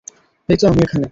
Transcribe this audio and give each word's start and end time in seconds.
এই 0.49 0.57
তো 0.57 0.65
আমি 0.67 0.81
এখানে। 0.81 0.99